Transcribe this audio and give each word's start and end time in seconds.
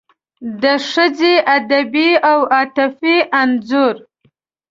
د 0.63 0.63
ښځې 0.89 1.33
ادبي 1.55 2.09
او 2.31 2.39
عاطفي 2.55 3.15
انځور 3.41 3.95